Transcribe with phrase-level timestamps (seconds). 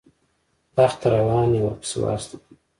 [0.75, 2.45] تخت روان یې ورپسې واستاوه.